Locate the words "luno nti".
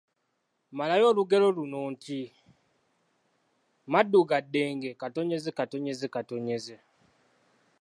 1.57-2.19